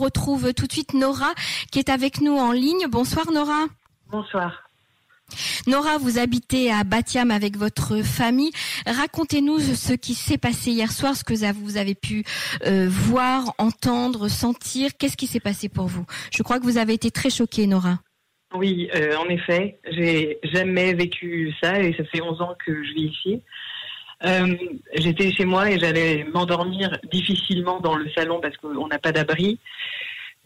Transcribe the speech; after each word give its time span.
retrouve 0.00 0.52
tout 0.54 0.66
de 0.66 0.72
suite 0.72 0.94
Nora 0.94 1.32
qui 1.70 1.78
est 1.78 1.88
avec 1.88 2.20
nous 2.20 2.36
en 2.36 2.52
ligne. 2.52 2.86
Bonsoir 2.88 3.30
Nora. 3.32 3.66
Bonsoir. 4.10 4.70
Nora, 5.66 5.98
vous 5.98 6.18
habitez 6.18 6.72
à 6.72 6.84
Batiam 6.84 7.30
avec 7.30 7.56
votre 7.56 8.02
famille. 8.02 8.50
Racontez-nous 8.86 9.58
ce 9.60 9.92
qui 9.92 10.14
s'est 10.14 10.38
passé 10.38 10.70
hier 10.72 10.90
soir, 10.90 11.14
ce 11.14 11.24
que 11.24 11.34
vous 11.52 11.76
avez 11.76 11.94
pu 11.94 12.24
euh, 12.66 12.88
voir, 12.88 13.54
entendre, 13.58 14.28
sentir. 14.28 14.90
Qu'est-ce 14.98 15.16
qui 15.16 15.26
s'est 15.26 15.40
passé 15.40 15.68
pour 15.68 15.86
vous? 15.86 16.04
Je 16.32 16.42
crois 16.42 16.58
que 16.58 16.64
vous 16.64 16.78
avez 16.78 16.94
été 16.94 17.10
très 17.10 17.30
choquée, 17.30 17.66
Nora. 17.66 17.98
Oui, 18.52 18.90
euh, 18.96 19.16
en 19.16 19.28
effet, 19.28 19.78
j'ai 19.92 20.38
jamais 20.42 20.92
vécu 20.92 21.54
ça 21.62 21.80
et 21.80 21.94
ça 21.94 22.04
fait 22.04 22.20
11 22.20 22.40
ans 22.42 22.56
que 22.66 22.82
je 22.82 22.92
vis 22.94 23.12
ici. 23.12 23.42
Euh, 24.24 24.54
j'étais 24.94 25.32
chez 25.32 25.44
moi 25.44 25.70
et 25.70 25.78
j'allais 25.78 26.24
m'endormir 26.24 26.98
difficilement 27.10 27.80
dans 27.80 27.96
le 27.96 28.08
salon 28.10 28.40
parce 28.40 28.56
qu'on 28.58 28.86
n'a 28.86 28.98
pas 28.98 29.12
d'abri 29.12 29.58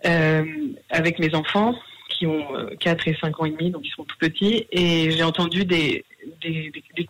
euh, 0.06 0.44
avec 0.90 1.18
mes 1.18 1.34
enfants 1.34 1.74
qui 2.08 2.26
ont 2.26 2.46
4 2.78 3.08
et 3.08 3.16
5 3.20 3.40
ans 3.40 3.44
et 3.44 3.50
demi, 3.50 3.70
donc 3.72 3.82
ils 3.84 3.90
sont 3.90 4.04
tout 4.04 4.16
petits. 4.18 4.68
Et 4.70 5.10
j'ai 5.10 5.24
entendu 5.24 5.64
des, 5.64 6.04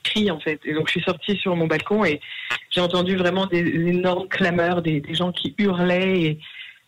cris 0.02 0.30
en 0.30 0.41
fait. 0.41 0.58
Et 0.64 0.72
donc 0.72 0.86
je 0.88 0.92
suis 0.92 1.02
sortie 1.02 1.36
sur 1.36 1.55
mon 1.55 1.66
balcon 1.66 2.05
et 2.05 2.20
j'ai 2.70 2.80
entendu 2.80 3.16
vraiment 3.16 3.44
des, 3.46 3.58
énormes 3.58 4.28
clameurs, 4.28 4.80
des, 4.80 5.02
gens 5.10 5.33
qui 5.33 5.55
hurlaient 5.58 6.20
et 6.22 6.38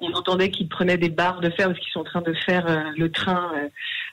on 0.00 0.12
entendait 0.12 0.50
qu'ils 0.50 0.68
prenaient 0.68 0.96
des 0.96 1.10
barres 1.10 1.40
de 1.40 1.50
fer 1.50 1.68
parce 1.68 1.78
qu'ils 1.78 1.92
sont 1.92 2.00
en 2.00 2.04
train 2.04 2.22
de 2.22 2.32
faire 2.32 2.92
le 2.96 3.10
train 3.10 3.52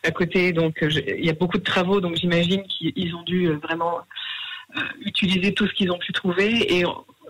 à 0.04 0.12
côté. 0.12 0.52
Donc 0.52 0.80
il 0.82 1.26
y 1.26 1.30
a 1.30 1.34
beaucoup 1.34 1.58
de 1.58 1.64
travaux, 1.64 2.02
donc 2.02 2.18
j'imagine 2.18 2.64
qu'ils 2.64 3.16
ont 3.16 3.24
dû 3.24 3.48
vraiment 3.54 4.00
euh, 4.00 4.02
utiliser 5.02 5.54
tout 5.54 5.68
ce 5.68 5.74
qu'ils 5.74 5.92
ont 5.92 6.00
pu 6.00 6.12
trouver 6.14 6.78
et 6.78 6.86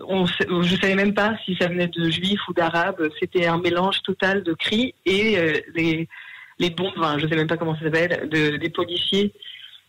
on, 0.08 0.26
je 0.26 0.76
savais 0.76 0.94
même 0.94 1.14
pas 1.14 1.36
si 1.44 1.56
ça 1.60 1.68
venait 1.68 1.88
de 1.88 2.10
juifs 2.10 2.46
ou 2.48 2.54
d'arabes. 2.54 3.08
C'était 3.20 3.46
un 3.46 3.58
mélange 3.58 4.02
total 4.02 4.42
de 4.42 4.52
cris 4.54 4.94
et 5.06 5.38
euh, 5.38 5.60
les, 5.74 6.08
les 6.58 6.70
bombes, 6.70 6.92
enfin, 6.96 7.18
je 7.18 7.26
sais 7.26 7.36
même 7.36 7.46
pas 7.46 7.56
comment 7.56 7.76
ça 7.76 7.84
s'appelle, 7.84 8.28
de, 8.28 8.56
des 8.56 8.70
policiers 8.70 9.32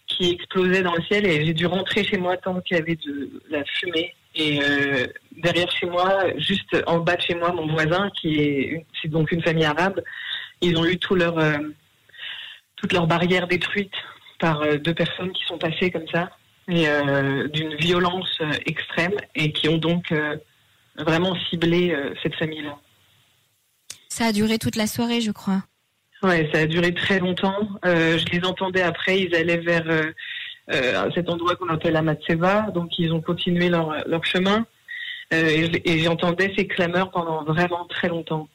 qui 0.07 0.31
explosaient 0.31 0.83
dans 0.83 0.93
le 0.93 1.01
ciel 1.03 1.25
et 1.25 1.45
j'ai 1.45 1.53
dû 1.53 1.65
rentrer 1.65 2.03
chez 2.03 2.17
moi 2.17 2.37
tant 2.37 2.61
qu'il 2.61 2.77
y 2.77 2.79
avait 2.79 2.95
de 2.95 3.41
la 3.49 3.63
fumée. 3.65 4.13
Et 4.35 4.59
euh, 4.61 5.07
derrière 5.37 5.71
chez 5.71 5.85
moi, 5.85 6.25
juste 6.37 6.75
en 6.87 6.99
bas 6.99 7.15
de 7.15 7.21
chez 7.21 7.35
moi, 7.35 7.53
mon 7.53 7.67
voisin, 7.67 8.09
qui 8.19 8.39
est, 8.39 8.85
c'est 9.01 9.07
donc 9.07 9.31
une 9.31 9.41
famille 9.41 9.65
arabe, 9.65 10.01
ils 10.61 10.77
ont 10.77 10.85
eu 10.85 10.97
tout 10.97 11.15
leur, 11.15 11.37
euh, 11.39 11.57
toutes 12.75 12.93
leurs 12.93 13.07
barrières 13.07 13.47
détruites 13.47 13.95
par 14.39 14.61
deux 14.79 14.93
personnes 14.93 15.31
qui 15.31 15.45
sont 15.45 15.57
passées 15.57 15.89
comme 15.89 16.07
ça 16.09 16.29
et 16.67 16.87
euh, 16.87 17.47
d'une 17.47 17.75
violence 17.75 18.37
euh, 18.41 18.51
extrême 18.65 19.13
et 19.35 19.51
qui 19.51 19.69
ont 19.69 19.77
donc 19.77 20.11
euh, 20.11 20.35
vraiment 20.97 21.35
ciblé 21.49 21.95
cette 22.23 22.35
famille-là. 22.35 22.77
Ça 24.07 24.27
a 24.27 24.31
duré 24.31 24.57
toute 24.57 24.77
la 24.77 24.87
soirée, 24.87 25.19
je 25.19 25.31
crois. 25.31 25.63
Ouais, 26.23 26.49
ça 26.53 26.61
a 26.61 26.65
duré 26.65 26.93
très 26.93 27.19
longtemps. 27.19 27.67
je 27.83 28.25
les 28.31 28.45
entendais 28.45 28.81
après, 28.81 29.19
ils 29.19 29.35
allaient 29.35 29.57
vers 29.57 29.83
cet 31.13 31.29
endroit 31.29 31.57
qu'on 31.57 31.67
appelle 31.67 31.97
Amatseva, 31.97 32.71
donc 32.73 32.97
ils 32.97 33.11
ont 33.11 33.19
continué 33.19 33.67
leur, 33.67 34.07
leur 34.07 34.23
chemin. 34.23 34.65
et 35.31 35.99
j'entendais 35.99 36.53
ces 36.57 36.65
clameurs 36.65 37.11
pendant 37.11 37.43
vraiment 37.43 37.85
très 37.87 38.07
longtemps. 38.07 38.47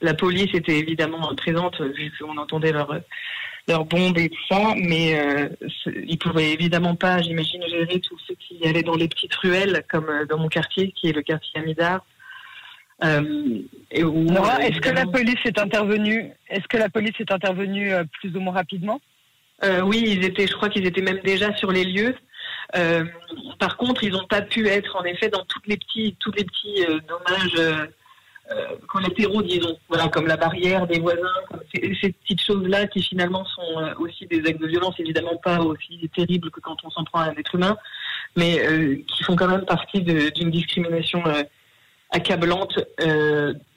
la 0.00 0.14
police 0.14 0.54
était 0.54 0.78
évidemment 0.78 1.34
présente 1.36 1.78
vu 1.82 2.10
qu'on 2.18 2.38
entendait 2.38 2.72
leur 2.72 3.02
leurs 3.70 3.84
bombes 3.84 4.18
et 4.18 4.28
tout 4.28 4.46
ça, 4.48 4.74
mais 4.76 5.18
euh, 5.18 5.48
ils 6.06 6.18
pouvaient 6.18 6.52
évidemment 6.52 6.96
pas, 6.96 7.22
j'imagine, 7.22 7.62
gérer 7.68 8.00
tous 8.00 8.18
ceux 8.26 8.34
qui 8.34 8.66
allaient 8.66 8.82
dans 8.82 8.96
les 8.96 9.08
petites 9.08 9.34
ruelles, 9.36 9.84
comme 9.88 10.08
euh, 10.08 10.26
dans 10.26 10.38
mon 10.38 10.48
quartier, 10.48 10.92
qui 10.92 11.08
est 11.08 11.12
le 11.12 11.22
quartier 11.22 11.60
Amidar. 11.60 12.04
Euh, 13.02 13.62
est-ce 13.90 14.80
que 14.80 14.90
la 14.90 15.06
police 15.06 15.38
est 15.44 15.58
intervenue 15.58 16.32
Est-ce 16.48 16.66
que 16.68 16.76
la 16.76 16.90
police 16.90 17.14
est 17.18 17.32
intervenue 17.32 17.92
euh, 17.92 18.04
plus 18.20 18.36
ou 18.36 18.40
moins 18.40 18.54
rapidement? 18.54 19.00
Oui, 19.82 20.02
ils 20.06 20.24
étaient. 20.24 20.46
Je 20.46 20.54
crois 20.54 20.70
qu'ils 20.70 20.86
étaient 20.86 21.02
même 21.02 21.20
déjà 21.22 21.54
sur 21.54 21.70
les 21.70 21.84
lieux. 21.84 22.16
par 23.58 23.76
contre, 23.76 24.04
ils 24.04 24.12
n'ont 24.12 24.26
pas 24.26 24.40
pu 24.40 24.66
être 24.68 24.96
en 24.96 25.04
effet 25.04 25.28
dans 25.28 25.44
toutes 25.44 25.66
les 25.66 25.76
petits, 25.76 26.16
tous 26.18 26.32
les 26.32 26.44
petits 26.44 26.82
dommages 27.06 27.86
euh, 28.52 28.76
collatéraux, 28.88 29.42
disons, 29.42 29.78
voilà, 29.88 30.08
comme 30.08 30.26
la 30.26 30.36
barrière 30.36 30.84
des 30.88 30.98
voisins, 30.98 31.20
ces, 31.72 32.12
petites 32.12 32.42
choses-là 32.42 32.86
qui 32.86 33.02
finalement 33.02 33.44
sont 33.44 33.80
euh, 33.80 33.94
aussi 33.98 34.26
des 34.26 34.46
actes 34.46 34.60
de 34.60 34.66
violence, 34.66 34.94
évidemment 34.98 35.36
pas 35.42 35.60
aussi 35.60 36.08
terribles 36.14 36.50
que 36.50 36.60
quand 36.60 36.76
on 36.84 36.90
s'en 36.90 37.04
prend 37.04 37.20
à 37.20 37.30
un 37.30 37.34
être 37.34 37.54
humain, 37.54 37.76
mais 38.36 38.60
euh, 38.60 38.96
qui 39.06 39.24
font 39.24 39.36
quand 39.36 39.48
même 39.48 39.64
partie 39.64 40.02
d'une 40.02 40.50
discrimination 40.50 41.22
accablante 42.10 42.78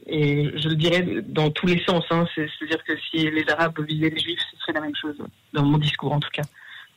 et 0.05 0.51
je 0.55 0.69
le 0.69 0.75
dirais 0.75 1.05
dans 1.25 1.49
tous 1.51 1.67
les 1.67 1.83
sens. 1.85 2.03
Hein, 2.11 2.25
C'est-à-dire 2.35 2.83
que 2.83 2.93
si 3.09 3.29
les 3.29 3.45
Arabes 3.49 3.79
visaient 3.87 4.09
les 4.09 4.19
Juifs, 4.19 4.41
ce 4.51 4.59
serait 4.59 4.73
la 4.73 4.81
même 4.81 4.95
chose, 4.95 5.15
dans 5.53 5.63
mon 5.63 5.77
discours 5.77 6.13
en 6.13 6.19
tout 6.19 6.31
cas. 6.31 6.43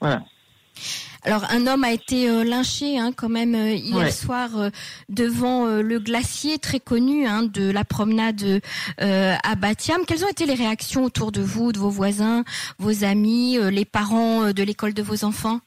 Voilà. 0.01 0.23
Alors 1.27 1.43
un 1.51 1.67
homme 1.67 1.83
a 1.83 1.91
été 1.91 2.31
euh, 2.31 2.45
lynché 2.45 2.99
hein, 2.99 3.11
quand 3.15 3.29
même 3.29 3.57
euh, 3.57 3.73
hier 3.73 4.13
soir 4.13 4.51
euh, 4.57 4.71
devant 5.09 5.67
le 5.67 5.99
glacier 5.99 6.59
très 6.59 6.79
connu 6.79 7.27
hein, 7.27 7.43
de 7.43 7.69
la 7.69 7.85
promenade 7.85 8.61
à 8.99 9.55
Batiam. 9.57 10.07
Quelles 10.07 10.25
ont 10.25 10.29
été 10.29 10.47
les 10.47 10.55
réactions 10.55 11.05
autour 11.05 11.33
de 11.33 11.41
vous, 11.41 11.73
de 11.73 11.79
vos 11.79 11.91
voisins, 11.91 12.45
vos 12.79 13.03
amis, 13.05 13.59
les 13.73 13.85
parents 13.85 14.53
de 14.53 14.63
l'école 14.63 14.95
de 14.95 15.03
vos 15.03 15.25
enfants? 15.25 15.61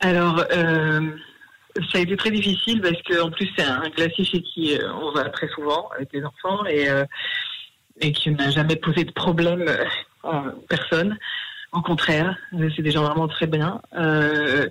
Alors 0.00 0.38
ça 0.38 1.98
a 1.98 2.00
été 2.00 2.16
très 2.16 2.30
difficile 2.30 2.80
parce 2.80 3.00
qu'en 3.02 3.30
plus 3.30 3.50
c'est 3.56 3.64
un 3.64 3.88
glacier 3.90 4.24
chez 4.24 4.42
qui 4.42 4.78
on 5.02 5.12
va 5.12 5.28
très 5.28 5.48
souvent 5.48 5.88
avec 5.94 6.12
les 6.12 6.24
enfants 6.24 6.64
et 6.66 6.88
et 8.00 8.12
qui 8.12 8.30
n'a 8.30 8.50
jamais 8.50 8.76
posé 8.76 9.04
de 9.04 9.12
problème 9.12 9.64
à 10.22 10.44
personne. 10.68 11.16
Au 11.74 11.80
contraire, 11.80 12.36
c'est 12.76 12.82
des 12.82 12.92
gens 12.92 13.02
vraiment 13.02 13.26
très 13.26 13.48
bien. 13.48 13.82
Euh, 13.96 14.68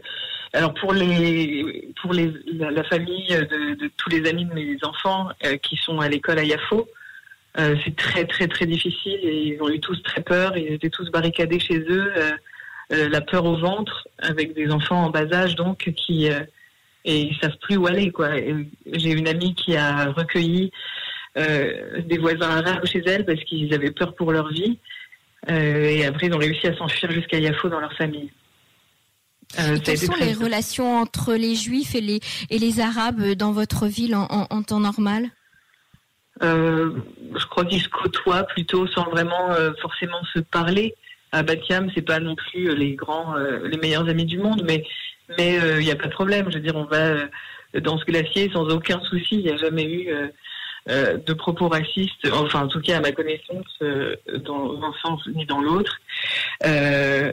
alors 0.53 0.73
pour 0.73 0.93
les 0.93 1.91
pour 2.01 2.13
les 2.13 2.31
la, 2.53 2.83
famille 2.85 3.27
de, 3.27 3.91
tous 3.97 4.09
les 4.09 4.25
amis 4.29 4.45
de 4.45 4.53
mes 4.53 4.77
enfants 4.83 5.27
euh, 5.45 5.57
qui 5.57 5.75
sont 5.75 5.99
à 5.99 6.07
l'école 6.07 6.39
à 6.39 6.45
Yafo, 6.45 6.87
euh, 7.59 7.75
c'est 7.83 7.97
très 7.97 8.23
très 8.25 8.47
très 8.47 8.65
difficile 8.65 9.19
et 9.21 9.47
ils 9.47 9.61
ont 9.61 9.69
eu 9.69 9.81
tous 9.81 10.01
très 10.01 10.21
peur. 10.21 10.55
Ils 10.55 10.71
étaient 10.71 10.89
tous 10.89 11.11
barricadés 11.11 11.59
chez 11.59 11.79
eux, 11.79 12.13
la 12.89 13.19
peur 13.19 13.43
au 13.43 13.57
ventre, 13.57 14.07
avec 14.19 14.53
des 14.53 14.71
enfants 14.71 15.03
en 15.03 15.09
bas 15.09 15.29
âge 15.33 15.55
donc 15.55 15.91
qui 15.97 16.27
et 16.27 17.19
ils 17.19 17.35
savent 17.41 17.57
plus 17.59 17.75
où 17.75 17.85
aller 17.85 18.11
quoi. 18.11 18.29
J'ai 18.93 19.11
une 19.11 19.27
amie 19.27 19.55
qui 19.55 19.75
a 19.75 20.05
recueilli 20.13 20.71
des 21.35 22.17
voisins 22.17 22.63
arabes 22.63 22.85
chez 22.85 23.03
elle 23.05 23.25
parce 23.25 23.43
qu'ils 23.43 23.73
avaient 23.73 23.91
peur 23.91 24.15
pour 24.15 24.31
leur 24.31 24.47
vie. 24.47 24.79
Euh, 25.49 25.89
et 25.89 26.05
après, 26.05 26.27
ils 26.27 26.33
ont 26.33 26.39
réussi 26.39 26.67
à 26.67 26.75
s'enfuir 26.75 27.11
jusqu'à 27.11 27.39
Yafo 27.39 27.69
dans 27.69 27.79
leur 27.79 27.93
famille. 27.93 28.31
Euh, 29.59 29.77
quelles 29.83 29.97
sont 29.97 30.15
les 30.15 30.33
relations 30.33 30.97
entre 30.97 31.33
les 31.33 31.55
Juifs 31.55 31.95
et 31.95 32.01
les, 32.01 32.19
et 32.49 32.57
les 32.57 32.79
Arabes 32.79 33.33
dans 33.33 33.51
votre 33.51 33.85
ville 33.87 34.15
en, 34.15 34.27
en, 34.49 34.63
temps 34.63 34.79
normal? 34.79 35.29
Euh, 36.41 36.91
Je 37.35 37.45
crois 37.47 37.65
qu'ils 37.65 37.81
se 37.81 37.89
côtoient 37.89 38.43
plutôt 38.43 38.87
sans 38.87 39.09
vraiment 39.09 39.51
euh, 39.51 39.71
forcément 39.81 40.23
se 40.33 40.39
parler. 40.39 40.95
À 41.31 41.43
Batiam, 41.43 41.89
c'est 41.93 42.01
pas 42.01 42.19
non 42.19 42.35
plus 42.35 42.75
les 42.75 42.93
grands, 42.93 43.35
les 43.35 43.77
meilleurs 43.77 44.07
amis 44.07 44.25
du 44.25 44.37
monde, 44.37 44.63
mais 44.67 44.83
mais 45.39 45.57
il 45.79 45.83
n'y 45.83 45.89
a 45.89 45.95
pas 45.95 46.07
de 46.07 46.13
problème. 46.13 46.45
Je 46.49 46.57
veux 46.57 46.63
dire, 46.63 46.75
on 46.75 46.85
va 46.85 47.15
dans 47.81 47.97
ce 47.97 48.05
glacier 48.05 48.51
sans 48.53 48.67
aucun 48.69 49.01
souci. 49.01 49.37
Il 49.37 49.45
n'y 49.45 49.49
a 49.49 49.57
jamais 49.57 49.83
eu 49.83 50.13
euh, 50.89 51.17
de 51.17 51.31
propos 51.31 51.69
racistes, 51.69 52.27
enfin 52.33 52.63
en 52.63 52.67
tout 52.67 52.81
cas 52.81 52.97
à 52.97 52.99
ma 52.99 53.13
connaissance, 53.13 53.65
euh, 53.81 54.17
dans 54.43 54.81
un 54.83 54.93
sens 55.01 55.25
ni 55.33 55.45
dans 55.45 55.61
l'autre. 55.61 55.97
Euh, 56.65 57.31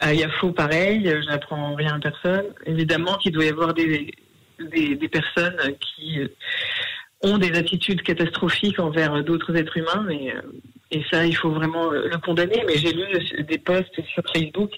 à 0.00 0.14
Yafo, 0.14 0.52
pareil, 0.52 1.14
j'apprends 1.28 1.74
rien 1.74 1.96
à 1.96 2.00
personne. 2.00 2.46
Évidemment 2.64 3.18
qu'il 3.18 3.32
doit 3.32 3.44
y 3.44 3.50
avoir 3.50 3.74
des, 3.74 4.10
des, 4.58 5.08
personnes 5.08 5.58
qui 5.80 6.18
ont 7.20 7.36
des 7.36 7.58
attitudes 7.58 8.00
catastrophiques 8.00 8.80
envers 8.80 9.22
d'autres 9.22 9.54
êtres 9.54 9.76
humains, 9.76 10.08
et 10.90 11.04
ça, 11.10 11.26
il 11.26 11.36
faut 11.36 11.50
vraiment 11.50 11.90
le 11.90 12.16
condamner. 12.18 12.64
Mais 12.66 12.78
j'ai 12.78 12.92
lu 12.92 13.04
des 13.44 13.58
posts 13.58 14.00
sur 14.14 14.22
Facebook 14.34 14.72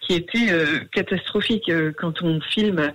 qui 0.00 0.14
étaient 0.14 0.52
catastrophiques 0.90 1.70
quand 1.96 2.22
on 2.22 2.40
filme 2.40 2.92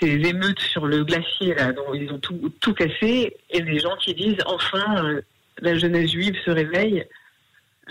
ces 0.00 0.12
émeutes 0.12 0.60
sur 0.60 0.86
le 0.86 1.04
glacier 1.04 1.54
là, 1.54 1.72
dont 1.72 1.94
ils 1.94 2.10
ont 2.12 2.18
tout, 2.18 2.52
tout 2.60 2.74
cassé, 2.74 3.36
et 3.50 3.62
les 3.62 3.78
gens 3.78 3.96
qui 3.96 4.14
disent 4.14 4.38
enfin 4.46 5.04
euh, 5.04 5.20
la 5.60 5.76
jeunesse 5.76 6.10
juive 6.10 6.34
se 6.44 6.50
réveille, 6.50 7.04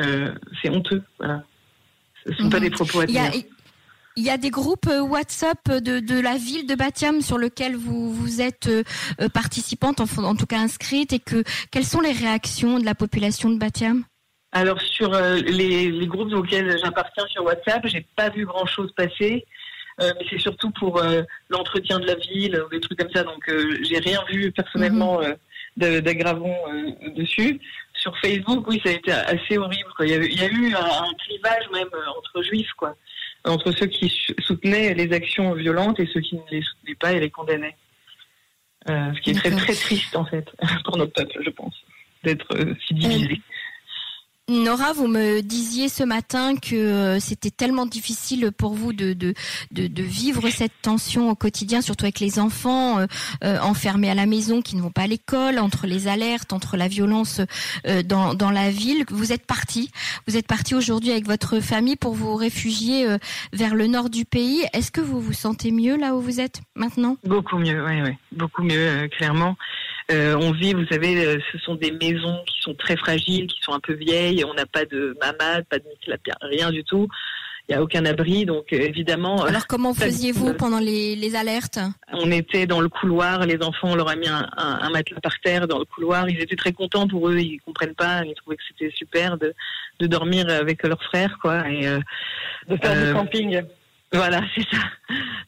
euh, 0.01 0.33
c'est 0.61 0.69
honteux. 0.69 1.01
Voilà. 1.19 1.43
Ce 2.25 2.31
ne 2.31 2.35
sont 2.35 2.49
pas 2.49 2.57
mhm. 2.57 2.63
des 2.63 2.69
propos 2.69 2.99
à 3.01 3.05
tenir. 3.07 3.31
Il 4.17 4.23
y 4.23 4.29
a 4.29 4.37
des 4.37 4.49
groupes 4.49 4.87
euh, 4.87 5.01
WhatsApp 5.01 5.69
de, 5.69 5.99
de 5.99 6.19
la 6.19 6.37
ville 6.37 6.65
de 6.67 6.75
Batiam 6.75 7.19
sur 7.19 7.37
lesquels 7.37 7.75
vous, 7.75 8.13
vous 8.13 8.41
êtes 8.41 8.69
participante, 9.33 9.99
en, 9.99 10.23
en, 10.23 10.35
tout 10.35 10.45
cas 10.45 10.59
inscrite, 10.59 11.11
et 11.11 11.19
que 11.19 11.43
quelles 11.69 11.85
sont 11.85 11.99
les 11.99 12.13
réactions 12.13 12.79
de 12.79 12.85
la 12.85 12.95
population 12.95 13.49
de 13.49 13.57
Batiam? 13.57 14.05
Alors 14.53 14.79
sur 14.79 15.11
les, 15.11 15.91
les, 15.91 16.07
groupes 16.07 16.31
auxquels 16.31 16.77
j'appartiens 16.81 17.25
sur 17.27 17.43
WhatsApp, 17.43 17.85
j'ai 17.87 18.07
pas 18.15 18.29
vu 18.29 18.45
grand 18.45 18.65
chose 18.65 18.89
passer. 18.95 19.45
Euh, 20.01 20.11
mais 20.19 20.25
c'est 20.29 20.39
surtout 20.39 20.71
pour 20.71 21.01
euh, 21.01 21.21
l'entretien 21.49 21.99
de 21.99 22.05
la 22.05 22.15
ville, 22.15 22.61
des 22.71 22.79
trucs 22.81 22.99
comme 22.99 23.11
ça. 23.13 23.23
Donc, 23.23 23.47
euh, 23.47 23.77
j'ai 23.83 23.99
rien 23.99 24.19
vu 24.29 24.51
personnellement 24.51 25.21
mhm. 25.21 26.01
d'aggravons 26.01 26.55
dessus. 27.15 27.59
Sur 27.93 28.17
Facebook, 28.19 28.67
oui, 28.67 28.81
ça 28.83 28.91
a 28.91 28.93
été 28.93 29.11
assez 29.11 29.57
horrible. 29.57 29.89
Il, 30.01 30.09
y 30.09 30.13
a, 30.13 30.17
il, 30.17 30.39
y 30.39 30.43
a, 30.43 30.47
eu 30.47 30.75
un, 30.75 31.13
clivage 31.25 31.69
même 31.73 31.87
entre 32.17 32.43
juifs, 32.43 32.71
quoi, 32.77 32.95
entre 33.45 33.71
ceux 33.71 33.87
qui 33.87 34.13
soutenaient 34.39 34.93
les 34.93 35.11
actions 35.13 35.53
violentes 35.53 35.99
et 35.99 36.07
ceux 36.13 36.19
qui 36.19 36.35
ne 36.35 36.41
les 36.51 36.61
soutenaient 36.61 36.95
pas 36.95 37.13
et 37.13 37.19
les 37.19 37.29
condamnaient. 37.29 37.77
ce 38.87 39.19
qui 39.21 39.31
est 39.31 39.33
très 39.33 39.51
très 39.51 39.73
triste 39.73 40.15
en 40.15 40.25
fait 40.25 40.45
pour 40.83 40.97
notre 40.97 41.13
peuple, 41.13 41.41
je 41.43 41.49
pense, 41.49 41.75
d'être 42.23 42.47
si 42.85 42.93
divisé. 42.93 43.41
Nora, 44.47 44.93
vous 44.93 45.07
me 45.07 45.41
disiez 45.41 45.89
ce 45.89 46.03
matin 46.03 46.55
que 46.55 46.75
euh, 46.75 47.19
c'était 47.19 47.49
tellement 47.49 47.87
difficile 47.87 48.51
pour 48.55 48.75
vous 48.75 48.93
de, 48.93 49.13
de, 49.13 49.33
de, 49.71 50.03
vivre 50.03 50.47
cette 50.51 50.83
tension 50.83 51.31
au 51.31 51.35
quotidien, 51.35 51.81
surtout 51.81 52.05
avec 52.05 52.19
les 52.19 52.37
enfants 52.37 52.99
euh, 52.99 53.07
euh, 53.43 53.57
enfermés 53.61 54.07
à 54.07 54.13
la 54.13 54.27
maison 54.27 54.61
qui 54.61 54.75
ne 54.75 54.83
vont 54.83 54.91
pas 54.91 55.03
à 55.03 55.07
l'école, 55.07 55.57
entre 55.57 55.87
les 55.87 56.07
alertes, 56.07 56.53
entre 56.53 56.77
la 56.77 56.87
violence 56.87 57.41
dans, 58.05 58.35
dans 58.35 58.51
la 58.51 58.69
ville. 58.69 59.03
Vous 59.09 59.31
êtes 59.31 59.47
parti, 59.47 59.89
vous 60.27 60.37
êtes 60.37 60.45
parti 60.45 60.75
aujourd'hui 60.75 61.09
avec 61.09 61.25
votre 61.25 61.59
famille 61.59 61.95
pour 61.95 62.13
vous 62.13 62.35
réfugier 62.35 63.07
vers 63.51 63.73
le 63.73 63.87
nord 63.87 64.11
du 64.11 64.25
pays. 64.25 64.63
Est-ce 64.73 64.91
que 64.91 65.01
vous 65.01 65.19
vous 65.19 65.33
sentez 65.33 65.71
mieux 65.71 65.97
là 65.97 66.15
où 66.15 66.21
vous 66.21 66.39
êtes 66.39 66.61
maintenant? 66.75 67.17
Beaucoup 67.23 67.57
mieux, 67.57 67.83
oui, 67.83 68.01
oui, 68.03 68.11
beaucoup 68.31 68.61
mieux, 68.61 69.09
clairement. 69.17 69.55
On 70.09 70.51
vit, 70.51 70.73
vous 70.73 70.85
savez, 70.87 71.39
ce 71.51 71.57
sont 71.59 71.75
des 71.75 71.91
maisons 71.91 72.43
qui 72.45 72.61
sont 72.61 72.75
très 72.75 72.95
fragiles, 72.95 73.47
qui 73.47 73.59
sont 73.61 73.73
un 73.73 73.79
peu 73.79 73.93
vieilles 73.93 74.43
on 74.45 74.53
n'a 74.53 74.65
pas 74.65 74.85
de 74.85 75.17
mamad, 75.21 75.65
pas 75.65 75.79
de 75.79 75.85
rien 76.41 76.71
du 76.71 76.83
tout. 76.83 77.07
Il 77.67 77.71
n'y 77.71 77.79
a 77.79 77.81
aucun 77.81 78.05
abri, 78.05 78.45
donc 78.45 78.71
euh, 78.73 78.77
évidemment. 78.77 79.43
Euh, 79.43 79.47
Alors 79.47 79.65
comment 79.65 79.93
faisiez-vous 79.95 80.53
pendant 80.53 80.77
les, 80.77 81.35
alertes? 81.35 81.79
On 82.13 82.29
était 82.31 82.67
dans 82.67 82.79
le 82.79 82.89
couloir, 82.89 83.45
les 83.47 83.57
enfants, 83.63 83.89
on 83.89 83.95
leur 83.95 84.09
a 84.09 84.15
mis 84.15 84.27
un, 84.27 84.89
matelas 84.91 85.19
par 85.19 85.39
terre 85.43 85.67
dans 85.67 85.79
le 85.79 85.85
couloir. 85.85 86.29
Ils 86.29 86.39
étaient 86.39 86.55
très 86.55 86.73
contents 86.73 87.07
pour 87.07 87.27
eux, 87.27 87.39
ils 87.39 87.59
comprennent 87.65 87.95
pas, 87.95 88.23
ils 88.23 88.35
trouvaient 88.35 88.57
que 88.57 88.63
c'était 88.67 88.93
super 88.95 89.37
de, 89.37 89.55
dormir 90.01 90.47
avec 90.47 90.83
leurs 90.83 91.01
frères, 91.03 91.39
quoi. 91.41 91.67
Et, 91.67 91.87
euh, 91.87 91.99
de 92.69 92.77
faire 92.77 93.07
du 93.07 93.13
camping. 93.13 93.61
Voilà, 94.15 94.41
c'est 94.55 94.67
ça. 94.69 94.83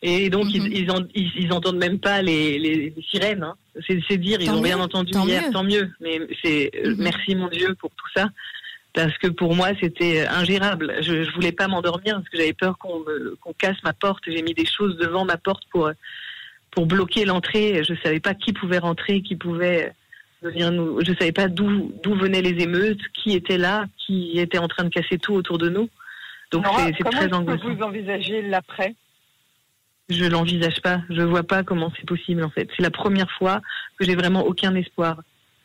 Et 0.02 0.30
donc 0.30 0.46
ils, 0.54 0.62
mhm. 0.62 1.08
ils, 1.16 1.52
entendent 1.52 1.78
même 1.78 2.00
pas 2.00 2.22
les, 2.22 2.94
sirènes. 3.10 3.44
Hein. 3.44 3.56
C'est 3.88 4.18
dire, 4.18 4.40
ils 4.42 4.52
n'ont 4.52 4.62
rien 4.62 4.80
entendu 4.80 5.12
hier, 5.14 5.44
tant 5.52 5.64
mieux. 5.64 5.92
Mais 6.02 6.20
c'est 6.44 6.72
mhm. 6.84 6.96
merci 7.00 7.36
mon 7.36 7.48
Dieu 7.48 7.76
pour 7.80 7.90
tout 7.92 8.10
ça 8.16 8.28
parce 8.94 9.16
que 9.18 9.28
pour 9.28 9.56
moi 9.56 9.70
c'était 9.82 10.28
ingérable. 10.28 10.96
Je, 11.02 11.24
je 11.24 11.32
voulais 11.32 11.52
pas 11.52 11.68
m'endormir 11.68 12.16
parce 12.16 12.30
que 12.30 12.38
j'avais 12.38 12.54
peur 12.54 12.78
qu'on 12.78 13.04
qu'on 13.42 13.54
casse 13.54 13.78
ma 13.84 13.94
porte. 13.94 14.24
J'ai 14.28 14.42
mis 14.42 14.54
des 14.54 14.66
choses 14.66 14.98
devant 14.98 15.26
ma 15.26 15.38
porte 15.38 15.64
pour 15.72 15.92
pour 16.72 16.86
bloquer 16.86 17.26
l'entrée. 17.26 17.84
Je 17.84 17.94
savais 18.04 18.20
pas 18.20 18.34
qui 18.34 18.54
pouvait 18.54 18.78
rentrer, 18.80 19.22
qui 19.22 19.36
pouvait 19.36 19.94
venir 20.42 20.72
nous. 20.72 21.00
Je 21.04 21.14
savais 21.14 21.32
pas 21.32 21.48
d'où 21.48 21.92
d'où 22.04 22.16
venaient 22.16 22.42
les 22.42 22.62
émeutes, 22.64 23.02
qui 23.14 23.34
était 23.34 23.58
là, 23.58 23.86
qui 23.98 24.40
était 24.40 24.58
en 24.60 24.68
train 24.68 24.84
de 24.84 24.90
casser 24.90 25.18
tout 25.18 25.34
autour 25.34 25.58
de 25.58 25.70
nous. 25.70 25.90
Donc 26.52 26.66
c'est 26.98 27.04
très 27.04 27.34
angoissant. 27.34 27.62
Comment 27.62 27.76
vous 27.76 27.84
envisagez 27.84 28.42
l'après? 28.42 28.96
Je 30.10 30.26
l'envisage 30.26 30.82
pas. 30.82 31.02
Je 31.10 31.22
vois 31.22 31.44
pas 31.44 31.64
comment 31.64 31.92
c'est 31.98 32.06
possible 32.06 32.44
en 32.44 32.50
fait. 32.50 32.70
C'est 32.76 32.84
la 32.84 32.92
première 32.92 33.30
fois 33.32 33.62
que 34.00 34.06
j'ai 34.06 34.16
vraiment 34.16 34.46
aucun 34.46 34.74
espoir 34.76 35.18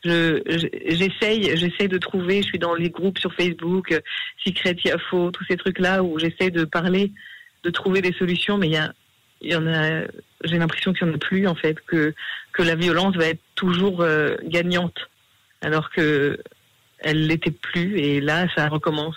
j'essaye, 0.04 1.56
j'essaye 1.56 1.88
de 1.88 1.98
trouver. 1.98 2.42
Je 2.42 2.48
suis 2.48 2.58
dans 2.58 2.74
les 2.74 2.90
groupes 2.90 3.18
sur 3.18 3.32
Facebook, 3.34 3.94
Secret 4.44 4.76
Yafo, 4.84 5.30
tous 5.30 5.44
ces 5.48 5.56
trucs-là 5.56 6.02
où 6.02 6.18
j'essaie 6.18 6.50
de 6.50 6.64
parler, 6.64 7.12
de 7.62 7.70
trouver 7.70 8.02
des 8.02 8.12
solutions, 8.12 8.58
mais 8.58 8.68
il 8.68 8.72
y 8.72 8.76
a, 8.76 8.92
il 9.40 9.52
y 9.52 9.56
en 9.56 9.66
a. 9.66 10.02
J'ai 10.44 10.58
l'impression 10.58 10.92
qu'il 10.92 11.06
n'y 11.06 11.12
en 11.12 11.16
a 11.16 11.18
plus 11.18 11.46
en 11.46 11.54
fait, 11.54 11.80
que 11.86 12.14
que 12.52 12.62
la 12.62 12.74
violence 12.74 13.16
va 13.16 13.26
être 13.26 13.42
toujours 13.54 14.00
euh, 14.00 14.36
gagnante, 14.44 15.08
alors 15.60 15.90
que 15.90 16.38
elle 16.98 17.26
l'était 17.26 17.50
plus 17.50 17.98
et 17.98 18.20
là 18.20 18.46
ça 18.56 18.68
recommence. 18.68 19.16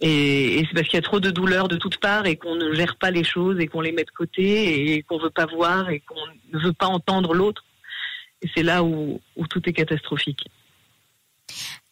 Et, 0.00 0.64
c'est 0.68 0.74
parce 0.74 0.88
qu'il 0.88 0.96
y 0.96 0.98
a 0.98 1.02
trop 1.02 1.20
de 1.20 1.30
douleurs 1.30 1.68
de 1.68 1.76
toutes 1.76 1.98
parts 1.98 2.26
et 2.26 2.36
qu'on 2.36 2.54
ne 2.54 2.74
gère 2.74 2.96
pas 2.96 3.10
les 3.10 3.24
choses 3.24 3.58
et 3.60 3.66
qu'on 3.66 3.80
les 3.80 3.92
met 3.92 4.04
de 4.04 4.10
côté 4.10 4.92
et 4.92 5.02
qu'on 5.02 5.18
veut 5.18 5.30
pas 5.30 5.46
voir 5.46 5.88
et 5.90 6.00
qu'on 6.00 6.26
ne 6.52 6.62
veut 6.62 6.72
pas 6.72 6.86
entendre 6.86 7.34
l'autre. 7.34 7.64
Et 8.42 8.50
c'est 8.54 8.62
là 8.62 8.84
où 8.84 9.20
tout 9.48 9.68
est 9.68 9.72
catastrophique. 9.72 10.46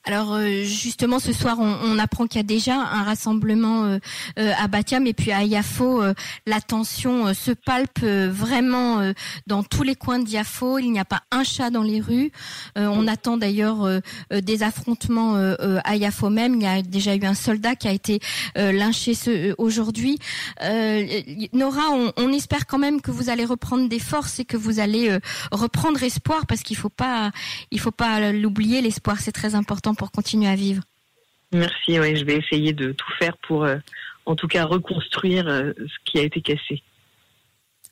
Alors 0.06 0.34
euh, 0.34 0.64
justement 0.64 1.18
ce 1.18 1.32
soir 1.32 1.56
on, 1.58 1.98
apprend 1.98 2.26
qu'il 2.26 2.38
y 2.38 2.40
a 2.40 2.46
déjà 2.46 2.76
un 2.76 3.04
rassemblement 3.04 3.84
euh, 3.84 3.98
euh, 4.38 4.52
à 4.58 4.68
Batiam 4.68 5.06
et 5.06 5.14
puis 5.14 5.32
à 5.32 5.44
Yafo 5.44 6.02
la 6.46 6.60
tension 6.60 7.32
se 7.32 7.52
palpe 7.52 8.02
vraiment 8.02 9.12
dans 9.46 9.62
tous 9.62 9.82
les 9.82 9.94
coins 9.94 10.18
de. 10.18 10.24
Il 10.80 10.92
n'y 10.92 10.98
a 10.98 11.04
pas 11.04 11.22
un 11.30 11.44
chat 11.44 11.70
dans 11.70 11.82
les 11.82 12.00
rues. 12.00 12.32
on 12.76 13.06
attend 13.06 13.36
d'ailleurs 13.36 13.88
des 14.30 14.62
affrontements 14.62 15.36
à 15.36 15.96
Yafo 15.96 16.28
même. 16.28 16.56
Il 16.56 16.62
y 16.62 16.66
a 16.66 16.82
déjà 16.82 17.14
eu 17.14 17.24
un 17.24 17.34
soldat 17.34 17.76
qui 17.76 17.86
a 17.86 17.92
été 17.92 18.18
lynché 18.56 19.14
aujourd'hui. 19.58 20.18
Nora, 21.52 21.82
on, 21.92 22.12
on, 22.16 22.32
espère 22.32 22.66
quand 22.66 22.78
même 22.78 23.00
que 23.00 23.10
vous 23.10 23.30
allez 23.30 23.44
reprendre 23.44 23.88
des 23.88 24.00
forces 24.00 24.40
et 24.40 24.44
que 24.44 24.56
vous 24.56 24.80
allez 24.80 25.16
reprendre 25.52 26.02
espoir 26.02 26.46
parce 26.46 26.62
qu'il 26.62 26.76
faut 26.76 26.88
pas 26.88 27.30
il 27.70 27.78
faut 27.78 27.92
pas 27.92 28.32
l'oublier 28.32 28.80
l'espoir 28.82 29.20
c'est 29.20 29.32
très 29.32 29.54
important 29.54 29.93
pour 29.94 30.10
continuer 30.10 30.48
à 30.48 30.54
vivre. 30.54 30.82
Merci, 31.52 31.98
oui, 32.00 32.16
je 32.16 32.24
vais 32.24 32.36
essayer 32.36 32.72
de 32.72 32.92
tout 32.92 33.12
faire 33.18 33.36
pour, 33.46 33.64
euh, 33.64 33.76
en 34.26 34.34
tout 34.34 34.48
cas, 34.48 34.64
reconstruire 34.64 35.46
euh, 35.46 35.72
ce 35.78 36.10
qui 36.10 36.18
a 36.18 36.22
été 36.22 36.40
cassé. 36.40 36.82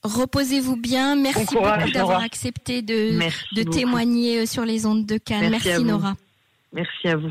Reposez-vous 0.02 0.76
bien. 0.76 1.14
Merci 1.14 1.54
beaucoup 1.54 1.92
d'avoir 1.92 2.22
accepté 2.22 2.82
de, 2.82 3.16
de 3.54 3.62
témoigner 3.62 4.40
euh, 4.40 4.46
sur 4.46 4.64
les 4.64 4.84
ondes 4.84 5.06
de 5.06 5.16
Cannes. 5.16 5.50
Merci, 5.50 5.68
Merci 5.68 5.84
Nora. 5.84 6.14
Merci 6.72 7.08
à 7.08 7.16
vous. 7.16 7.30